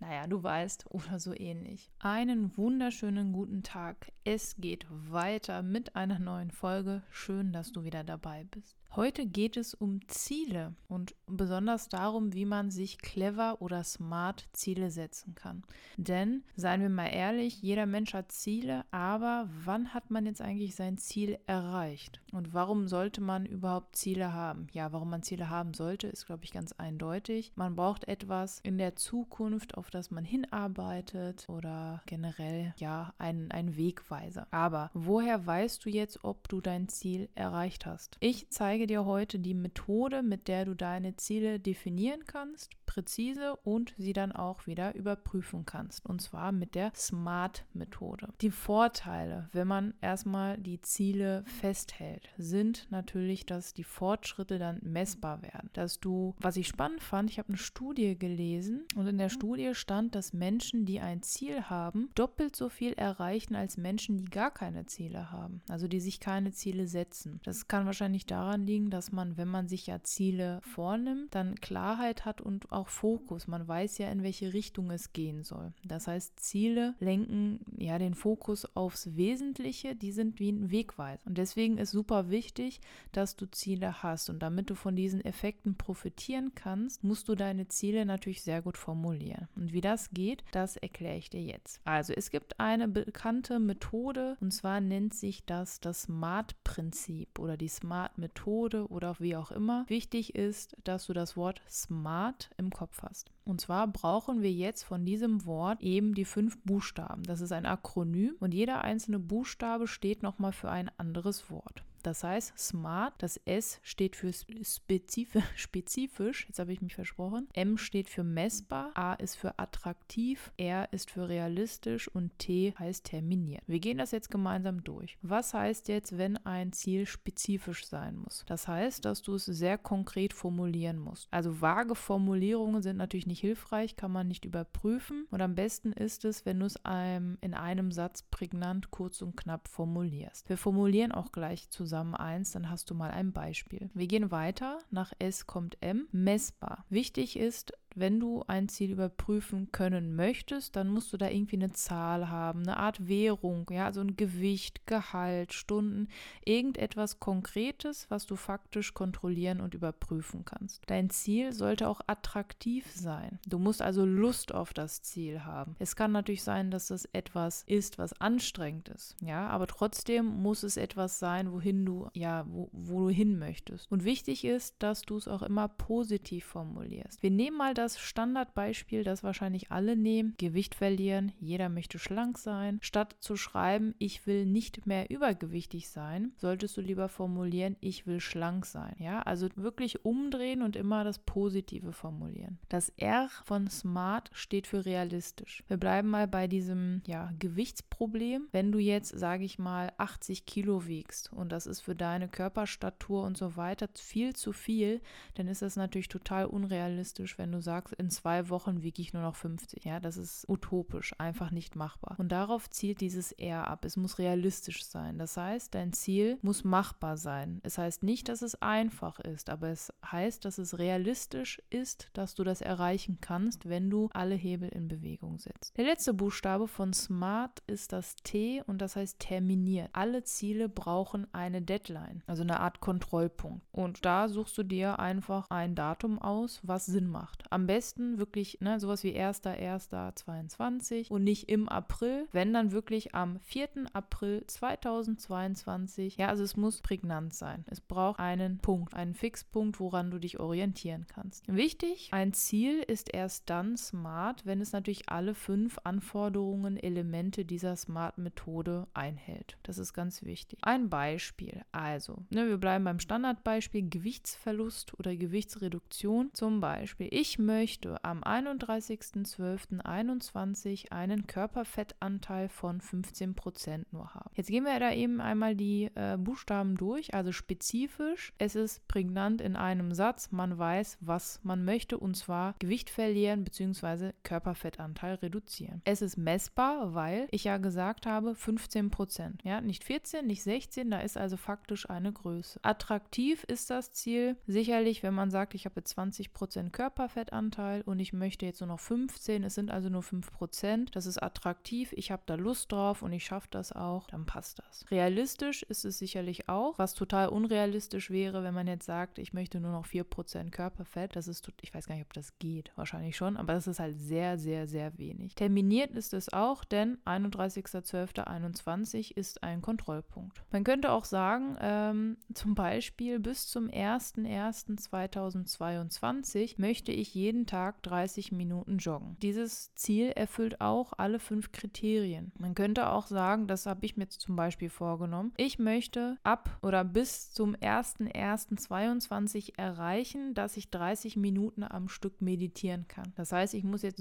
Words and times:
naja, 0.00 0.26
du 0.26 0.42
weißt, 0.42 0.86
oder 0.90 1.18
so 1.18 1.34
ähnlich. 1.34 1.90
Einen 1.98 2.56
wunderschönen 2.56 3.32
guten 3.32 3.62
Tag. 3.62 4.12
Es 4.24 4.56
geht 4.56 4.86
weiter 4.90 5.62
mit 5.62 5.96
einer 5.96 6.18
neuen 6.18 6.50
Folge. 6.50 7.02
Schön, 7.10 7.52
dass 7.52 7.72
du 7.72 7.84
wieder 7.84 8.04
dabei 8.04 8.44
bist. 8.44 8.78
Heute 8.96 9.26
geht 9.26 9.56
es 9.56 9.74
um 9.74 10.00
Ziele 10.08 10.74
und 10.88 11.14
besonders 11.26 11.88
darum, 11.88 12.32
wie 12.32 12.46
man 12.46 12.70
sich 12.70 12.98
clever 12.98 13.60
oder 13.60 13.84
smart 13.84 14.48
Ziele 14.52 14.90
setzen 14.90 15.34
kann. 15.34 15.62
Denn, 15.98 16.42
seien 16.56 16.80
wir 16.80 16.88
mal 16.88 17.06
ehrlich, 17.06 17.60
jeder 17.60 17.84
Mensch 17.86 18.14
hat 18.14 18.32
Ziele, 18.32 18.86
aber 18.90 19.48
wann 19.64 19.92
hat 19.92 20.10
man 20.10 20.24
jetzt 20.24 20.40
eigentlich 20.40 20.74
sein 20.74 20.96
Ziel 20.96 21.38
erreicht? 21.46 22.22
Und 22.32 22.54
warum 22.54 22.88
sollte 22.88 23.20
man 23.20 23.44
überhaupt 23.44 23.94
Ziele 23.94 24.32
haben? 24.32 24.66
Ja, 24.72 24.90
warum 24.92 25.10
man 25.10 25.22
Ziele 25.22 25.50
haben 25.50 25.74
sollte, 25.74 26.08
ist, 26.08 26.26
glaube 26.26 26.44
ich, 26.44 26.52
ganz 26.52 26.72
eindeutig. 26.72 27.52
Man 27.56 27.76
braucht 27.76 28.08
etwas 28.08 28.58
in 28.60 28.78
der 28.78 28.96
Zukunft, 28.96 29.76
auf 29.76 29.87
das 29.90 30.10
man 30.10 30.24
hinarbeitet 30.24 31.46
oder 31.48 32.02
generell, 32.06 32.74
ja, 32.78 33.14
einen, 33.18 33.50
einen 33.50 33.76
Wegweiser. 33.76 34.46
Aber 34.50 34.90
woher 34.94 35.46
weißt 35.46 35.84
du 35.84 35.90
jetzt, 35.90 36.24
ob 36.24 36.48
du 36.48 36.60
dein 36.60 36.88
Ziel 36.88 37.28
erreicht 37.34 37.86
hast? 37.86 38.16
Ich 38.20 38.50
zeige 38.50 38.86
dir 38.86 39.04
heute 39.04 39.38
die 39.38 39.54
Methode, 39.54 40.22
mit 40.22 40.48
der 40.48 40.64
du 40.64 40.74
deine 40.74 41.16
Ziele 41.16 41.60
definieren 41.60 42.24
kannst, 42.26 42.70
präzise 42.98 43.54
und 43.62 43.94
sie 43.96 44.12
dann 44.12 44.32
auch 44.32 44.66
wieder 44.66 44.92
überprüfen 44.96 45.64
kannst. 45.64 46.04
Und 46.04 46.20
zwar 46.20 46.50
mit 46.50 46.74
der 46.74 46.90
SMART-Methode. 46.96 48.32
Die 48.40 48.50
Vorteile, 48.50 49.48
wenn 49.52 49.68
man 49.68 49.94
erstmal 50.00 50.58
die 50.58 50.80
Ziele 50.80 51.44
festhält, 51.46 52.28
sind 52.38 52.88
natürlich, 52.90 53.46
dass 53.46 53.72
die 53.72 53.84
Fortschritte 53.84 54.58
dann 54.58 54.80
messbar 54.82 55.42
werden. 55.42 55.70
Dass 55.74 56.00
du, 56.00 56.34
was 56.40 56.56
ich 56.56 56.66
spannend 56.66 57.00
fand, 57.00 57.30
ich 57.30 57.38
habe 57.38 57.50
eine 57.50 57.58
Studie 57.58 58.18
gelesen 58.18 58.82
und 58.96 59.06
in 59.06 59.18
der 59.18 59.28
Studie 59.28 59.76
stand, 59.76 60.16
dass 60.16 60.32
Menschen, 60.32 60.84
die 60.84 60.98
ein 60.98 61.22
Ziel 61.22 61.62
haben, 61.70 62.10
doppelt 62.16 62.56
so 62.56 62.68
viel 62.68 62.94
erreichen 62.94 63.54
als 63.54 63.76
Menschen, 63.76 64.18
die 64.18 64.24
gar 64.24 64.50
keine 64.50 64.86
Ziele 64.86 65.30
haben. 65.30 65.62
Also 65.68 65.86
die 65.86 66.00
sich 66.00 66.18
keine 66.18 66.50
Ziele 66.50 66.88
setzen. 66.88 67.40
Das 67.44 67.68
kann 67.68 67.86
wahrscheinlich 67.86 68.26
daran 68.26 68.66
liegen, 68.66 68.90
dass 68.90 69.12
man, 69.12 69.36
wenn 69.36 69.48
man 69.48 69.68
sich 69.68 69.86
ja 69.86 70.02
Ziele 70.02 70.60
vornimmt, 70.62 71.32
dann 71.36 71.54
Klarheit 71.60 72.24
hat 72.24 72.40
und 72.40 72.72
auch 72.72 72.87
Fokus. 72.90 73.46
Man 73.46 73.66
weiß 73.66 73.98
ja, 73.98 74.10
in 74.10 74.22
welche 74.22 74.52
Richtung 74.52 74.90
es 74.90 75.12
gehen 75.12 75.42
soll. 75.42 75.72
Das 75.84 76.06
heißt, 76.06 76.40
Ziele 76.40 76.94
lenken 77.00 77.60
ja 77.76 77.98
den 77.98 78.14
Fokus 78.14 78.64
aufs 78.76 79.16
Wesentliche, 79.16 79.94
die 79.94 80.12
sind 80.12 80.38
wie 80.38 80.50
ein 80.50 80.70
Wegweiser. 80.70 81.26
Und 81.26 81.38
deswegen 81.38 81.78
ist 81.78 81.90
super 81.90 82.30
wichtig, 82.30 82.80
dass 83.12 83.36
du 83.36 83.46
Ziele 83.46 84.02
hast. 84.02 84.30
Und 84.30 84.40
damit 84.40 84.70
du 84.70 84.74
von 84.74 84.96
diesen 84.96 85.24
Effekten 85.24 85.76
profitieren 85.76 86.52
kannst, 86.54 87.04
musst 87.04 87.28
du 87.28 87.34
deine 87.34 87.68
Ziele 87.68 88.06
natürlich 88.06 88.42
sehr 88.42 88.62
gut 88.62 88.76
formulieren. 88.76 89.48
Und 89.56 89.72
wie 89.72 89.80
das 89.80 90.10
geht, 90.10 90.44
das 90.52 90.76
erkläre 90.76 91.16
ich 91.16 91.30
dir 91.30 91.42
jetzt. 91.42 91.80
Also 91.84 92.12
es 92.12 92.30
gibt 92.30 92.60
eine 92.60 92.88
bekannte 92.88 93.58
Methode 93.58 94.36
und 94.40 94.52
zwar 94.52 94.80
nennt 94.80 95.14
sich 95.14 95.44
das 95.44 95.80
das 95.80 96.02
SMART-Prinzip 96.02 97.38
oder 97.38 97.56
die 97.56 97.68
SMART-Methode 97.68 98.28
Methode 98.28 98.86
oder 98.88 99.16
wie 99.18 99.36
auch 99.36 99.50
immer. 99.50 99.84
Wichtig 99.88 100.34
ist, 100.34 100.76
dass 100.84 101.06
du 101.06 101.12
das 101.12 101.36
Wort 101.36 101.62
smart 101.68 102.50
im 102.56 102.70
Kopf 102.78 103.02
hast. 103.02 103.32
Und 103.44 103.60
zwar 103.60 103.88
brauchen 103.88 104.40
wir 104.40 104.52
jetzt 104.52 104.84
von 104.84 105.04
diesem 105.04 105.44
Wort 105.44 105.82
eben 105.82 106.14
die 106.14 106.24
fünf 106.24 106.62
Buchstaben. 106.62 107.24
Das 107.24 107.40
ist 107.40 107.50
ein 107.50 107.66
Akronym 107.66 108.36
und 108.38 108.54
jeder 108.54 108.82
einzelne 108.82 109.18
Buchstabe 109.18 109.88
steht 109.88 110.22
nochmal 110.22 110.52
für 110.52 110.70
ein 110.70 110.88
anderes 110.96 111.50
Wort. 111.50 111.82
Das 112.08 112.24
heißt, 112.24 112.58
smart, 112.58 113.12
das 113.18 113.36
S 113.44 113.80
steht 113.82 114.16
für 114.16 114.32
spezifisch, 114.32 115.44
spezifisch, 115.56 116.46
jetzt 116.46 116.58
habe 116.58 116.72
ich 116.72 116.80
mich 116.80 116.94
versprochen. 116.94 117.48
M 117.52 117.76
steht 117.76 118.08
für 118.08 118.24
messbar, 118.24 118.92
A 118.94 119.12
ist 119.12 119.34
für 119.34 119.58
attraktiv, 119.58 120.50
R 120.56 120.88
ist 120.90 121.10
für 121.10 121.28
realistisch 121.28 122.08
und 122.08 122.38
T 122.38 122.72
heißt 122.78 123.04
terminiert. 123.04 123.62
Wir 123.66 123.78
gehen 123.78 123.98
das 123.98 124.12
jetzt 124.12 124.30
gemeinsam 124.30 124.82
durch. 124.84 125.18
Was 125.20 125.52
heißt 125.52 125.88
jetzt, 125.88 126.16
wenn 126.16 126.38
ein 126.46 126.72
Ziel 126.72 127.04
spezifisch 127.04 127.86
sein 127.86 128.16
muss? 128.16 128.42
Das 128.46 128.66
heißt, 128.66 129.04
dass 129.04 129.20
du 129.20 129.34
es 129.34 129.44
sehr 129.44 129.76
konkret 129.76 130.32
formulieren 130.32 130.98
musst. 130.98 131.28
Also 131.30 131.60
vage 131.60 131.94
Formulierungen 131.94 132.80
sind 132.80 132.96
natürlich 132.96 133.26
nicht 133.26 133.40
hilfreich, 133.40 133.96
kann 133.96 134.12
man 134.12 134.28
nicht 134.28 134.46
überprüfen 134.46 135.26
und 135.30 135.42
am 135.42 135.54
besten 135.54 135.92
ist 135.92 136.24
es, 136.24 136.46
wenn 136.46 136.58
du 136.58 136.64
es 136.64 136.82
einem 136.86 137.36
in 137.42 137.52
einem 137.52 137.92
Satz 137.92 138.22
prägnant, 138.22 138.90
kurz 138.90 139.20
und 139.20 139.36
knapp 139.36 139.68
formulierst. 139.68 140.48
Wir 140.48 140.56
formulieren 140.56 141.12
auch 141.12 141.32
gleich 141.32 141.68
zusammen 141.68 141.97
zusammen 141.98 142.14
eins, 142.14 142.52
dann 142.52 142.70
hast 142.70 142.90
du 142.90 142.94
mal 142.94 143.10
ein 143.10 143.32
Beispiel. 143.32 143.90
Wir 143.92 144.06
gehen 144.06 144.30
weiter. 144.30 144.78
Nach 144.92 145.12
S 145.18 145.48
kommt 145.48 145.76
M. 145.80 146.06
Messbar. 146.12 146.84
Wichtig 146.90 147.36
ist, 147.36 147.72
wenn 148.00 148.20
du 148.20 148.44
ein 148.46 148.68
Ziel 148.68 148.92
überprüfen 148.92 149.70
können 149.72 150.14
möchtest, 150.14 150.76
dann 150.76 150.88
musst 150.88 151.12
du 151.12 151.16
da 151.16 151.28
irgendwie 151.28 151.56
eine 151.56 151.72
Zahl 151.72 152.28
haben, 152.28 152.62
eine 152.62 152.76
Art 152.76 153.08
Währung, 153.08 153.66
ja, 153.70 153.92
so 153.92 154.00
ein 154.00 154.16
Gewicht, 154.16 154.86
Gehalt, 154.86 155.52
Stunden, 155.52 156.08
irgendetwas 156.44 157.20
Konkretes, 157.20 158.10
was 158.10 158.26
du 158.26 158.36
faktisch 158.36 158.94
kontrollieren 158.94 159.60
und 159.60 159.74
überprüfen 159.74 160.44
kannst. 160.44 160.82
Dein 160.86 161.10
Ziel 161.10 161.52
sollte 161.52 161.88
auch 161.88 162.00
attraktiv 162.06 162.86
sein. 162.92 163.38
Du 163.46 163.58
musst 163.58 163.82
also 163.82 164.04
Lust 164.04 164.52
auf 164.52 164.72
das 164.72 165.02
Ziel 165.02 165.44
haben. 165.44 165.76
Es 165.78 165.96
kann 165.96 166.12
natürlich 166.12 166.42
sein, 166.42 166.70
dass 166.70 166.88
das 166.88 167.04
etwas 167.12 167.62
ist, 167.66 167.98
was 167.98 168.18
anstrengend 168.20 168.88
ist, 168.88 169.16
ja, 169.20 169.48
aber 169.48 169.66
trotzdem 169.66 170.26
muss 170.26 170.62
es 170.62 170.76
etwas 170.76 171.18
sein, 171.18 171.52
wohin 171.52 171.84
du, 171.84 172.08
ja, 172.14 172.44
wo, 172.48 172.68
wo 172.72 173.00
du 173.00 173.08
hin 173.08 173.38
möchtest. 173.38 173.90
Und 173.90 174.04
wichtig 174.04 174.44
ist, 174.44 174.76
dass 174.78 175.02
du 175.02 175.16
es 175.16 175.28
auch 175.28 175.42
immer 175.42 175.68
positiv 175.68 176.44
formulierst. 176.44 177.22
Wir 177.22 177.30
nehmen 177.30 177.56
mal 177.56 177.74
das 177.74 177.87
Standardbeispiel, 177.96 179.04
das 179.04 179.22
wahrscheinlich 179.22 179.70
alle 179.70 179.96
nehmen. 179.96 180.34
Gewicht 180.36 180.74
verlieren, 180.74 181.32
jeder 181.38 181.68
möchte 181.68 181.98
schlank 181.98 182.38
sein. 182.38 182.78
Statt 182.82 183.14
zu 183.20 183.36
schreiben, 183.36 183.94
ich 183.98 184.26
will 184.26 184.44
nicht 184.44 184.86
mehr 184.86 185.10
übergewichtig 185.10 185.88
sein, 185.88 186.32
solltest 186.36 186.76
du 186.76 186.80
lieber 186.80 187.08
formulieren, 187.08 187.76
ich 187.80 188.06
will 188.06 188.20
schlank 188.20 188.66
sein. 188.66 188.96
Ja, 188.98 189.22
also 189.22 189.48
wirklich 189.54 190.04
umdrehen 190.04 190.62
und 190.62 190.76
immer 190.76 191.04
das 191.04 191.18
Positive 191.20 191.92
formulieren. 191.92 192.58
Das 192.68 192.90
R 192.96 193.28
von 193.44 193.68
smart 193.68 194.30
steht 194.32 194.66
für 194.66 194.84
realistisch. 194.84 195.62
Wir 195.68 195.76
bleiben 195.76 196.08
mal 196.08 196.26
bei 196.26 196.48
diesem 196.48 197.02
ja, 197.06 197.32
Gewichtsproblem. 197.38 198.48
Wenn 198.52 198.72
du 198.72 198.78
jetzt, 198.78 199.16
sage 199.18 199.44
ich 199.44 199.58
mal, 199.58 199.92
80 199.98 200.46
Kilo 200.46 200.86
wiegst 200.86 201.32
und 201.32 201.52
das 201.52 201.66
ist 201.66 201.80
für 201.80 201.94
deine 201.94 202.28
Körperstatur 202.28 203.22
und 203.22 203.36
so 203.36 203.56
weiter 203.56 203.88
viel 203.94 204.34
zu 204.34 204.52
viel, 204.52 205.00
dann 205.34 205.48
ist 205.48 205.62
das 205.62 205.76
natürlich 205.76 206.08
total 206.08 206.46
unrealistisch, 206.46 207.38
wenn 207.38 207.52
du 207.52 207.60
sagst, 207.68 207.92
in 207.92 208.08
zwei 208.08 208.48
Wochen 208.48 208.82
wiege 208.82 209.02
ich 209.02 209.12
nur 209.12 209.22
noch 209.22 209.36
50. 209.36 209.84
Ja, 209.84 210.00
das 210.00 210.16
ist 210.16 210.48
utopisch, 210.48 211.14
einfach 211.18 211.50
nicht 211.50 211.76
machbar. 211.76 212.16
Und 212.18 212.32
darauf 212.32 212.70
zielt 212.70 213.02
dieses 213.02 213.32
R 213.32 213.68
ab. 213.68 213.84
Es 213.84 213.98
muss 213.98 214.18
realistisch 214.18 214.86
sein. 214.86 215.18
Das 215.18 215.36
heißt, 215.36 215.74
dein 215.74 215.92
Ziel 215.92 216.38
muss 216.40 216.64
machbar 216.64 217.18
sein. 217.18 217.60
Es 217.62 217.76
heißt 217.76 218.02
nicht, 218.02 218.30
dass 218.30 218.40
es 218.40 218.62
einfach 218.62 219.20
ist, 219.20 219.50
aber 219.50 219.68
es 219.68 219.92
heißt, 220.10 220.46
dass 220.46 220.56
es 220.56 220.78
realistisch 220.78 221.60
ist, 221.68 222.08
dass 222.14 222.34
du 222.34 222.42
das 222.42 222.62
erreichen 222.62 223.18
kannst, 223.20 223.68
wenn 223.68 223.90
du 223.90 224.08
alle 224.14 224.34
Hebel 224.34 224.70
in 224.70 224.88
Bewegung 224.88 225.38
setzt. 225.38 225.76
Der 225.76 225.84
letzte 225.84 226.14
Buchstabe 226.14 226.68
von 226.68 226.94
SMART 226.94 227.62
ist 227.66 227.92
das 227.92 228.16
T 228.16 228.62
und 228.66 228.80
das 228.80 228.96
heißt 228.96 229.18
terminiert. 229.18 229.90
Alle 229.92 230.24
Ziele 230.24 230.70
brauchen 230.70 231.26
eine 231.34 231.60
Deadline, 231.60 232.22
also 232.26 232.42
eine 232.42 232.60
Art 232.60 232.80
Kontrollpunkt. 232.80 233.66
Und 233.72 234.06
da 234.06 234.28
suchst 234.28 234.56
du 234.56 234.62
dir 234.62 234.98
einfach 234.98 235.50
ein 235.50 235.74
Datum 235.74 236.18
aus, 236.18 236.60
was 236.62 236.86
Sinn 236.86 237.08
macht. 237.08 237.44
Am 237.50 237.57
besten 237.66 238.18
wirklich 238.18 238.60
ne, 238.60 238.78
sowas 238.80 239.02
wie 239.04 239.18
1.1.22 239.18 241.10
und 241.10 241.24
nicht 241.24 241.48
im 241.48 241.68
April, 241.68 242.26
wenn 242.32 242.52
dann 242.52 242.72
wirklich 242.72 243.14
am 243.14 243.38
4. 243.40 243.68
April 243.92 244.44
2022. 244.46 246.16
Ja, 246.16 246.28
also 246.28 246.44
es 246.44 246.56
muss 246.56 246.80
prägnant 246.80 247.34
sein. 247.34 247.64
Es 247.68 247.80
braucht 247.80 248.20
einen 248.20 248.58
Punkt, 248.58 248.94
einen 248.94 249.14
Fixpunkt, 249.14 249.80
woran 249.80 250.10
du 250.10 250.18
dich 250.18 250.38
orientieren 250.40 251.06
kannst. 251.06 251.44
Wichtig, 251.48 252.08
ein 252.12 252.32
Ziel 252.32 252.80
ist 252.80 253.12
erst 253.12 253.50
dann 253.50 253.76
smart, 253.76 254.46
wenn 254.46 254.60
es 254.60 254.72
natürlich 254.72 255.08
alle 255.08 255.34
fünf 255.34 255.78
Anforderungen, 255.84 256.76
Elemente 256.76 257.44
dieser 257.44 257.76
Smart-Methode 257.76 258.86
einhält. 258.94 259.58
Das 259.62 259.78
ist 259.78 259.92
ganz 259.92 260.22
wichtig. 260.22 260.58
Ein 260.62 260.88
Beispiel. 260.88 261.62
Also, 261.72 262.24
ne, 262.30 262.48
wir 262.48 262.58
bleiben 262.58 262.84
beim 262.84 263.00
Standardbeispiel 263.00 263.88
Gewichtsverlust 263.88 264.98
oder 264.98 265.16
Gewichtsreduktion. 265.16 266.30
Zum 266.32 266.60
Beispiel, 266.60 267.08
ich 267.10 267.38
möchte 267.38 267.47
möchte 267.48 268.04
am 268.04 268.22
31.12.21 268.22 270.92
einen 270.92 271.26
Körperfettanteil 271.26 272.50
von 272.50 272.82
15% 272.82 273.86
nur 273.90 274.12
haben. 274.12 274.28
Jetzt 274.34 274.50
gehen 274.50 274.64
wir 274.64 274.78
da 274.78 274.92
eben 274.92 275.22
einmal 275.22 275.56
die 275.56 275.90
äh, 275.94 276.18
Buchstaben 276.18 276.76
durch, 276.76 277.14
also 277.14 277.32
spezifisch. 277.32 278.34
Es 278.36 278.54
ist 278.54 278.86
prägnant 278.86 279.40
in 279.40 279.56
einem 279.56 279.94
Satz. 279.94 280.30
Man 280.30 280.58
weiß, 280.58 280.98
was 281.00 281.40
man 281.42 281.64
möchte 281.64 281.96
und 281.96 282.18
zwar 282.18 282.54
Gewicht 282.58 282.90
verlieren 282.90 283.44
bzw. 283.44 284.12
Körperfettanteil 284.24 285.14
reduzieren. 285.14 285.80
Es 285.86 286.02
ist 286.02 286.18
messbar, 286.18 286.92
weil 286.92 287.28
ich 287.30 287.44
ja 287.44 287.56
gesagt 287.56 288.04
habe 288.04 288.32
15%. 288.32 289.36
Ja, 289.42 289.62
nicht 289.62 289.84
14, 289.84 290.26
nicht 290.26 290.42
16, 290.42 290.90
da 290.90 291.00
ist 291.00 291.16
also 291.16 291.38
faktisch 291.38 291.88
eine 291.88 292.12
Größe. 292.12 292.60
Attraktiv 292.62 293.44
ist 293.44 293.70
das 293.70 293.92
Ziel 293.92 294.36
sicherlich, 294.46 295.02
wenn 295.02 295.14
man 295.14 295.30
sagt, 295.30 295.54
ich 295.54 295.64
habe 295.64 295.80
20% 295.80 296.72
Körperfettanteil 296.72 297.37
und 297.84 298.00
ich 298.00 298.12
möchte 298.12 298.46
jetzt 298.46 298.60
nur 298.60 298.68
noch 298.68 298.80
15, 298.80 299.44
es 299.44 299.54
sind 299.54 299.70
also 299.70 299.88
nur 299.88 300.02
5%. 300.02 300.88
Das 300.92 301.06
ist 301.06 301.22
attraktiv, 301.22 301.92
ich 301.96 302.10
habe 302.10 302.22
da 302.26 302.34
Lust 302.34 302.72
drauf 302.72 303.02
und 303.02 303.12
ich 303.12 303.24
schaffe 303.24 303.46
das 303.50 303.72
auch, 303.72 304.08
dann 304.08 304.26
passt 304.26 304.58
das. 304.58 304.84
Realistisch 304.90 305.62
ist 305.62 305.84
es 305.84 305.98
sicherlich 305.98 306.48
auch, 306.48 306.78
was 306.78 306.94
total 306.94 307.28
unrealistisch 307.28 308.10
wäre, 308.10 308.42
wenn 308.42 308.54
man 308.54 308.66
jetzt 308.66 308.86
sagt, 308.86 309.18
ich 309.18 309.32
möchte 309.32 309.60
nur 309.60 309.70
noch 309.72 309.86
4% 309.86 310.50
Körperfett. 310.50 311.14
Das 311.16 311.28
ist, 311.28 311.50
ich 311.60 311.74
weiß 311.74 311.86
gar 311.86 311.94
nicht, 311.94 312.06
ob 312.06 312.12
das 312.12 312.38
geht, 312.38 312.72
wahrscheinlich 312.76 313.16
schon, 313.16 313.36
aber 313.36 313.52
das 313.52 313.66
ist 313.66 313.78
halt 313.78 313.98
sehr, 313.98 314.38
sehr, 314.38 314.66
sehr 314.66 314.96
wenig. 314.98 315.34
Terminiert 315.34 315.92
ist 315.92 316.14
es 316.14 316.32
auch, 316.32 316.64
denn 316.64 316.98
31.12.21 317.04 319.16
ist 319.16 319.42
ein 319.42 319.60
Kontrollpunkt. 319.62 320.42
Man 320.50 320.64
könnte 320.64 320.92
auch 320.92 321.04
sagen, 321.04 321.56
ähm, 321.60 322.16
zum 322.34 322.54
Beispiel 322.54 323.20
bis 323.20 323.48
zum 323.48 323.68
01.01.2022 323.68 326.54
möchte 326.58 326.92
ich 326.92 327.14
jeden 327.14 327.27
Tag 327.46 327.82
30 327.82 328.32
Minuten 328.32 328.78
joggen. 328.78 329.16
Dieses 329.22 329.74
Ziel 329.74 330.08
erfüllt 330.08 330.60
auch 330.60 330.92
alle 330.96 331.18
fünf 331.18 331.52
Kriterien. 331.52 332.32
Man 332.38 332.54
könnte 332.54 332.90
auch 332.90 333.06
sagen, 333.06 333.46
das 333.46 333.66
habe 333.66 333.84
ich 333.84 333.96
mir 333.96 334.08
zum 334.08 334.36
Beispiel 334.36 334.70
vorgenommen, 334.70 335.32
ich 335.36 335.58
möchte 335.58 336.16
ab 336.22 336.58
oder 336.62 336.84
bis 336.84 337.32
zum 337.32 337.54
01.01.22 337.56 339.58
erreichen, 339.58 340.34
dass 340.34 340.56
ich 340.56 340.70
30 340.70 341.16
Minuten 341.16 341.62
am 341.62 341.88
Stück 341.88 342.22
meditieren 342.22 342.86
kann. 342.88 343.12
Das 343.16 343.32
heißt, 343.32 343.54
ich 343.54 343.64
muss 343.64 343.82
jetzt 343.82 344.00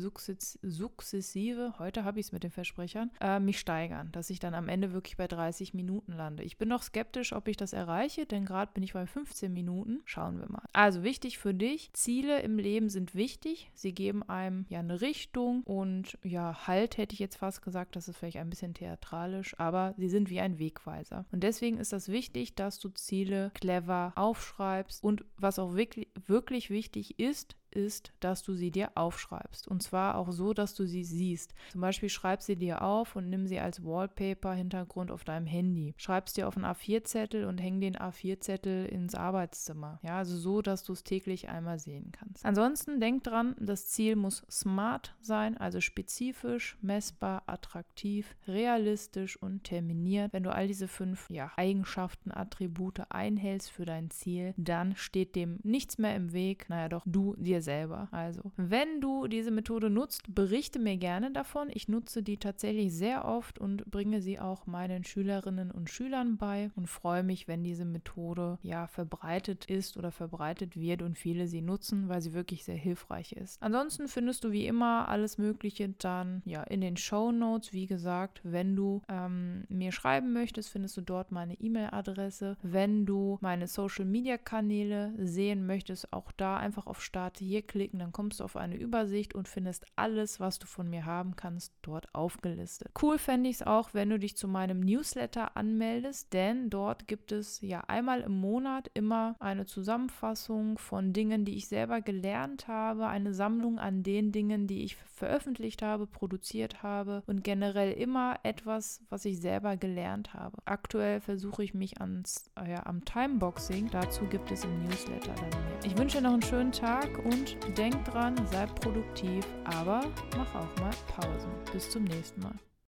sukzessive, 0.62 1.74
heute 1.80 2.04
habe 2.04 2.20
ich 2.20 2.28
es 2.28 2.32
mit 2.32 2.44
den 2.44 2.52
Versprechern, 2.52 3.12
äh, 3.20 3.40
mich 3.40 3.60
steigern, 3.60 4.12
dass 4.12 4.30
ich 4.30 4.40
dann 4.40 4.54
am 4.54 4.70
Ende 4.70 4.94
wirklich 4.94 5.18
bei 5.18 5.28
30 5.28 5.74
Minuten 5.74 6.14
lande. 6.14 6.44
Ich 6.44 6.58
bin 6.58 6.70
noch 6.70 6.84
skeptisch, 6.84 7.34
ob 7.34 7.48
ich 7.48 7.58
das 7.58 7.74
erreiche, 7.74 8.26
denn 8.26 8.46
gerade 8.46 8.72
bin 8.74 8.84
ich 8.84 8.94
bei 8.94 9.06
15 9.06 9.52
Minuten. 9.52 10.02
Schauen 10.06 10.40
wir 10.40 10.50
mal. 10.50 10.64
Also 10.74 11.04
wichtig 11.04 11.38
für 11.38 11.54
dich, 11.54 11.92
Ziele 11.94 12.42
im 12.42 12.58
Leben 12.58 12.90
sind 12.90 13.16
wichtig. 13.18 13.70
Sie 13.74 13.94
geben 13.94 14.24
einem 14.24 14.66
ja 14.70 14.80
eine 14.80 15.02
Richtung 15.02 15.64
und 15.64 16.18
ja, 16.24 16.68
Halt 16.68 16.98
hätte 16.98 17.14
ich 17.14 17.20
jetzt 17.20 17.38
fast 17.38 17.62
gesagt, 17.62 17.96
das 17.96 18.08
ist 18.08 18.18
vielleicht 18.18 18.38
ein 18.38 18.50
bisschen 18.50 18.74
theatralisch, 18.74 19.60
aber 19.60 19.94
sie 19.98 20.10
sind 20.10 20.30
wie 20.30 20.40
ein 20.40 20.60
Wegweiser. 20.60 21.26
Und 21.32 21.44
deswegen 21.44 21.78
ist 21.78 21.92
das 21.92 22.10
wichtig, 22.10 22.56
dass 22.56 22.80
du 22.80 22.90
Ziele 22.90 23.52
clever 23.54 24.14
aufschreibst 24.16 25.04
und 25.04 25.26
was 25.38 25.60
auch 25.60 25.76
wirklich, 25.76 26.08
wirklich 26.26 26.70
wichtig 26.70 27.20
ist, 27.20 27.56
ist, 27.78 28.12
dass 28.20 28.44
du 28.44 28.54
sie 28.54 28.72
dir 28.72 28.92
aufschreibst. 28.96 29.68
Und 29.68 29.84
zwar 29.84 30.16
auch 30.16 30.32
so, 30.32 30.54
dass 30.54 30.74
du 30.74 30.86
sie 30.86 31.04
siehst. 31.04 31.54
Zum 31.72 31.82
Beispiel 31.82 32.10
schreib 32.10 32.42
sie 32.42 32.56
dir 32.56 32.82
auf 32.82 33.16
und 33.16 33.30
nimm 33.30 33.48
sie 33.48 33.60
als 33.60 33.84
Wallpaper-Hintergrund 33.86 35.12
auf 35.12 35.24
deinem 35.24 35.46
Handy. 35.46 35.94
Schreib 35.98 36.28
es 36.28 36.34
dir 36.34 36.48
auf 36.48 36.58
einen 36.58 36.66
A4-Zettel 36.66 37.46
und 37.46 37.60
häng 37.60 37.80
den 37.80 37.96
A4-Zettel 37.96 38.88
ins 38.88 39.16
Arbeitszimmer. 39.16 40.00
Ja, 40.02 40.18
also 40.18 40.36
so, 40.36 40.62
dass 40.62 40.84
du 40.84 40.94
es 40.94 41.04
täglich 41.04 41.50
einmal 41.50 41.80
sehen 41.80 42.12
kannst. 42.12 42.46
Ansonsten 42.46 43.00
denk 43.00 43.24
dran, 43.24 43.56
das 43.60 43.88
Ziel 43.88 44.16
muss 44.16 44.44
smart 44.50 45.16
sein, 45.22 45.58
also 45.58 45.80
spezifisch, 45.80 46.78
messbar, 46.82 47.44
attraktiv, 47.46 48.36
realistisch 48.48 49.42
und 49.42 49.64
terminiert. 49.64 50.34
Wenn 50.34 50.44
du 50.44 50.52
all 50.52 50.68
diese 50.68 50.88
fünf 50.88 51.30
ja, 51.30 51.52
Eigenschaften, 51.56 52.32
Attribute 52.32 53.02
einhältst 53.10 53.70
für 53.70 53.86
dein 53.86 54.10
Ziel, 54.10 54.54
dann 54.58 54.96
steht 54.96 55.36
dem 55.36 55.60
nichts 55.64 55.98
mehr 55.98 56.16
im 56.16 56.34
Weg. 56.34 56.68
Naja, 56.70 56.90
doch 56.90 57.04
du 57.06 57.36
dir 57.38 57.62
selber. 57.68 58.08
Also, 58.12 58.54
wenn 58.56 59.02
du 59.02 59.28
diese 59.28 59.52
Methode 59.52 59.90
nutzt, 59.90 60.24
berichte 60.34 60.80
mir 60.80 60.96
gerne 60.96 61.32
davon. 61.32 61.70
Ich 61.74 61.90
nutze 61.90 62.24
die 62.24 62.38
tatsächlich 62.38 62.94
sehr 62.94 63.26
oft 63.26 63.60
und 63.60 63.92
bringe 63.92 64.22
sie 64.22 64.40
auch 64.40 64.66
meinen 64.68 65.04
Schülerinnen 65.04 65.70
und 65.70 65.90
Schülern 65.90 66.38
bei 66.38 66.72
und 66.78 66.88
freue 66.88 67.24
mich, 67.24 67.50
wenn 67.50 67.66
diese 67.66 67.84
Methode 67.84 68.58
ja 68.62 68.88
verbreitet 68.88 69.66
ist 69.66 69.98
oder 69.98 70.12
verbreitet 70.12 70.80
wird 70.80 71.02
und 71.02 71.18
viele 71.18 71.48
sie 71.48 71.62
nutzen, 71.62 72.08
weil 72.08 72.22
sie 72.22 72.34
wirklich 72.34 72.64
sehr 72.64 72.78
hilfreich 72.78 73.34
ist. 73.34 73.62
Ansonsten 73.62 74.08
findest 74.08 74.46
du 74.46 74.54
wie 74.54 74.66
immer 74.66 75.10
alles 75.10 75.38
Mögliche 75.38 75.90
dann 75.90 76.42
ja 76.46 76.64
in 76.64 76.80
den 76.80 76.96
Show 76.96 77.34
Notes. 77.34 77.74
Wie 77.74 77.86
gesagt, 77.86 78.40
wenn 78.44 78.78
du 78.78 79.02
ähm, 79.10 79.66
mir 79.68 79.92
schreiben 79.92 80.32
möchtest, 80.32 80.70
findest 80.70 80.96
du 80.96 81.02
dort 81.02 81.34
meine 81.34 81.56
E-Mail-Adresse. 81.56 82.56
Wenn 82.62 83.06
du 83.06 83.38
meine 83.42 83.68
Social 83.68 84.06
Media 84.06 84.38
Kanäle 84.38 85.14
sehen 85.18 85.66
möchtest, 85.66 86.14
auch 86.14 86.32
da 86.32 86.56
einfach 86.56 86.88
auf 86.88 87.04
Start 87.04 87.40
hier 87.40 87.57
klicken, 87.62 88.00
dann 88.00 88.12
kommst 88.12 88.40
du 88.40 88.44
auf 88.44 88.56
eine 88.56 88.76
Übersicht 88.76 89.36
und 89.36 89.48
findest 89.48 89.86
alles, 89.96 90.40
was 90.40 90.60
du 90.60 90.68
von 90.68 90.90
mir 90.90 91.06
haben 91.06 91.36
kannst, 91.36 91.74
dort 91.82 92.14
aufgelistet. 92.14 92.92
Cool 93.02 93.18
fände 93.18 93.50
ich 93.50 93.58
es 93.58 93.68
auch, 93.68 93.94
wenn 93.94 94.10
du 94.10 94.20
dich 94.20 94.38
zu 94.38 94.48
meinem 94.48 94.80
Newsletter 94.80 95.58
anmeldest, 95.58 96.34
denn 96.34 96.70
dort 96.70 97.08
gibt 97.08 97.32
es 97.32 97.62
ja 97.62 97.82
einmal 97.88 98.22
im 98.22 98.40
Monat 98.40 98.90
immer 98.94 99.36
eine 99.40 99.66
Zusammenfassung 99.66 100.78
von 100.78 101.14
Dingen, 101.14 101.46
die 101.46 101.56
ich 101.56 101.68
selber 101.68 102.02
gelernt 102.02 102.68
habe, 102.68 103.08
eine 103.08 103.34
Sammlung 103.34 103.80
an 103.80 104.04
den 104.04 104.32
Dingen, 104.32 104.68
die 104.68 104.84
ich 104.84 104.96
veröffentlicht 104.96 105.82
habe, 105.82 106.06
produziert 106.06 106.84
habe 106.84 107.24
und 107.26 107.44
generell 107.44 107.92
immer 107.94 108.40
etwas, 108.44 109.02
was 109.10 109.26
ich 109.26 109.40
selber 109.40 109.76
gelernt 109.76 110.34
habe. 110.34 110.58
Aktuell 110.66 111.22
versuche 111.22 111.64
ich 111.64 111.74
mich 111.74 112.00
ans, 112.00 112.52
äh 112.56 112.68
ja, 112.68 112.86
am 112.86 113.04
Timeboxing. 113.06 113.90
Dazu 113.92 114.26
gibt 114.26 114.52
es 114.52 114.64
im 114.64 114.84
Newsletter 114.84 115.34
dann 115.34 115.50
mehr. 115.50 115.80
Ich 115.86 115.98
wünsche 115.98 116.22
noch 116.22 116.34
einen 116.34 116.42
schönen 116.42 116.72
Tag 116.72 117.18
und 117.38 117.78
denk 117.78 118.04
dran, 118.06 118.36
sei 118.52 118.66
produktiv, 118.66 119.46
aber 119.66 120.02
mach 120.36 120.56
auch 120.56 120.82
mal 120.82 120.92
Pausen. 121.08 121.52
Bis 121.72 121.90
zum 121.90 122.04
nächsten 122.04 122.42
Mal. 122.42 122.56